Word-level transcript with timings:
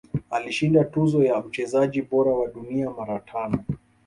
Alishinda 0.31 0.83
tuzo 0.83 1.23
ya 1.23 1.41
mchezaji 1.41 2.01
bora 2.01 2.31
wa 2.31 2.47
dunia 2.47 2.89
mara 2.89 3.19
tano 3.19 3.63